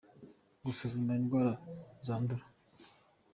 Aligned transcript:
gusuzuma 0.65 1.11
indwara 1.19 1.53
zandura. 2.05 2.43